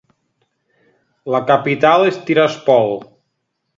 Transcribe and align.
La 1.35 1.41
capital 1.51 2.07
és 2.13 2.19
Tiraspol. 2.31 2.91